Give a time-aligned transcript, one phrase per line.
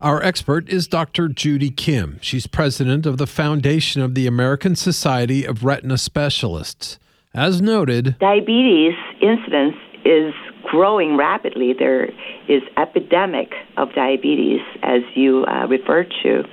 [0.00, 1.26] Our expert is Dr.
[1.26, 2.20] Judy Kim.
[2.22, 7.00] She's president of the Foundation of the American Society of Retina Specialists.
[7.34, 9.74] As noted, diabetes incidence
[10.04, 10.32] is
[10.70, 11.74] growing rapidly.
[11.76, 12.10] There
[12.48, 16.44] is epidemic of diabetes, as you uh, referred to.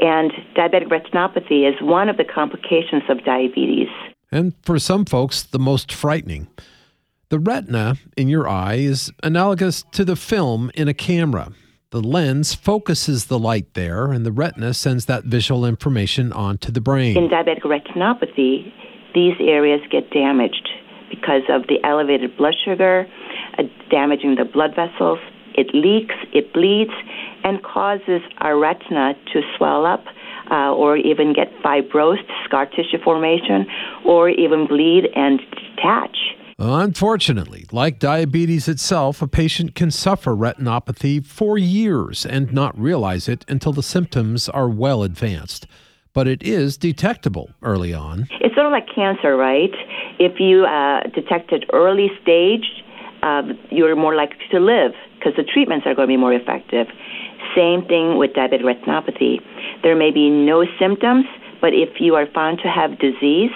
[0.00, 3.88] And diabetic retinopathy is one of the complications of diabetes.
[4.30, 6.46] And for some folks, the most frightening.
[7.30, 11.50] The retina in your eye is analogous to the film in a camera.
[11.90, 16.80] The lens focuses the light there, and the retina sends that visual information onto the
[16.80, 17.16] brain.
[17.16, 18.72] In diabetic retinopathy,
[19.12, 20.68] these areas get damaged
[21.10, 23.08] because of the elevated blood sugar,
[23.58, 25.18] uh, damaging the blood vessels.
[25.54, 26.94] It leaks, it bleeds,
[27.42, 30.04] and causes our retina to swell up.
[30.48, 33.66] Uh, or even get fibrosed, scar tissue formation,
[34.04, 36.16] or even bleed and detach.
[36.62, 43.46] Unfortunately, like diabetes itself, a patient can suffer retinopathy for years and not realize it
[43.48, 45.66] until the symptoms are well advanced.
[46.12, 48.28] But it is detectable early on.
[48.42, 49.72] It's sort of like cancer, right?
[50.18, 52.66] If you uh, detect it early stage,
[53.22, 56.88] uh, you're more likely to live because the treatments are going to be more effective.
[57.56, 59.40] Same thing with diabetic retinopathy.
[59.82, 61.24] There may be no symptoms,
[61.62, 63.52] but if you are found to have disease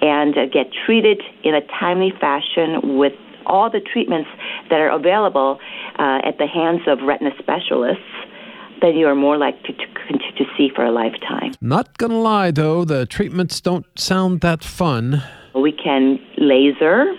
[0.00, 3.12] and uh, get treated in a timely fashion with
[3.46, 4.28] all the treatments
[4.68, 5.58] that are available
[5.98, 8.04] uh, at the hands of retina specialists,
[8.80, 11.52] then you are more likely to continue to see for a lifetime.
[11.60, 15.22] Not gonna lie though, the treatments don't sound that fun.
[15.54, 17.12] We can laser.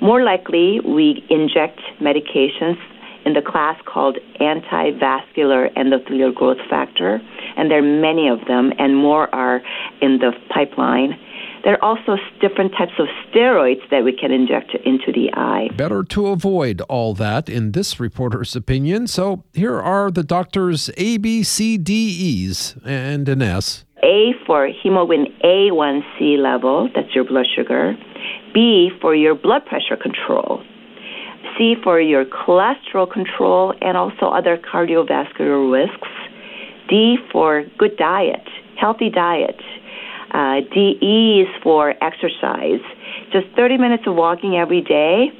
[0.00, 2.76] More likely, we inject medications
[3.24, 7.20] in the class called anti-vascular endothelial growth factor,
[7.56, 9.60] and there are many of them, and more are
[10.00, 11.18] in the pipeline.
[11.66, 15.68] There are also different types of steroids that we can inject into the eye.
[15.76, 19.08] Better to avoid all that, in this reporter's opinion.
[19.08, 23.84] So here are the doctor's A, B, C, D, E's, and an S.
[24.04, 27.96] A for hemoglobin A1C level, that's your blood sugar.
[28.54, 30.62] B for your blood pressure control.
[31.58, 36.08] C for your cholesterol control and also other cardiovascular risks.
[36.88, 38.46] D for good diet,
[38.78, 39.60] healthy diet.
[40.36, 42.84] Uh, DE is for exercise.
[43.32, 45.32] Just 30 minutes of walking every day,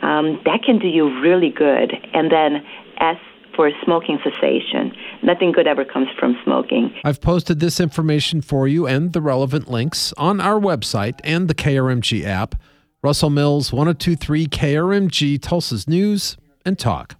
[0.00, 1.92] um, that can do you really good.
[2.14, 2.64] And then
[2.98, 3.18] S
[3.54, 4.92] for smoking cessation.
[5.22, 6.94] Nothing good ever comes from smoking.
[7.04, 11.54] I've posted this information for you and the relevant links on our website and the
[11.54, 12.54] KRMG app.
[13.02, 17.16] Russell Mills, 1023 KRMG, Tulsa's News and Talk.